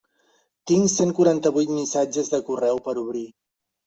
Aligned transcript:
Tinc 0.69 0.87
cent 0.93 1.11
quaranta-vuit 1.19 1.73
missatges 1.73 2.31
de 2.35 2.39
correu 2.47 2.81
per 2.89 2.95
obrir. 3.03 3.23